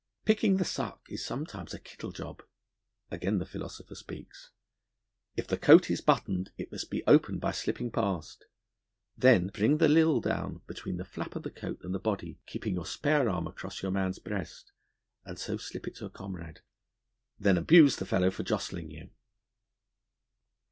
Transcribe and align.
'Picking 0.25 0.57
the 0.57 0.65
suck 0.65 1.05
is 1.11 1.23
sometimes 1.23 1.75
a 1.75 1.79
kittle 1.79 2.11
job,' 2.11 2.41
again 3.11 3.37
the 3.37 3.45
philosopher 3.45 3.93
speaks. 3.93 4.49
'If 5.35 5.45
the 5.45 5.59
coat 5.59 5.91
is 5.91 6.01
buttoned 6.01 6.51
it 6.57 6.71
must 6.71 6.89
be 6.89 7.03
opened 7.05 7.39
by 7.39 7.51
slipping 7.51 7.91
past. 7.91 8.47
Then 9.15 9.49
bring 9.49 9.77
the 9.77 9.87
lil 9.87 10.19
down 10.19 10.61
between 10.65 10.97
the 10.97 11.05
flap 11.05 11.35
of 11.35 11.43
the 11.43 11.51
coat 11.51 11.81
and 11.83 11.93
the 11.93 11.99
body, 11.99 12.39
keeping 12.47 12.73
your 12.73 12.85
spare 12.87 13.29
arm 13.29 13.45
across 13.45 13.83
your 13.83 13.91
man's 13.91 14.17
breast, 14.17 14.71
and 15.23 15.37
so 15.37 15.57
slip 15.57 15.87
it 15.87 15.97
to 15.97 16.05
a 16.07 16.09
comrade; 16.09 16.61
then 17.37 17.55
abuse 17.55 17.97
the 17.97 18.05
fellow 18.07 18.31
for 18.31 18.41
jostling 18.41 18.89
you.' 18.89 19.11